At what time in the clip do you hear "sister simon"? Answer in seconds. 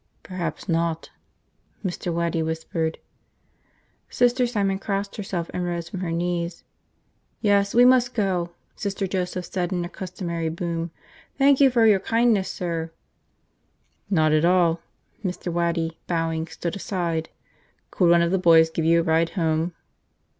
4.09-4.79